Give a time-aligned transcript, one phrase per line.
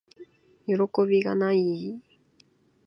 [0.65, 2.11] よろこびがない～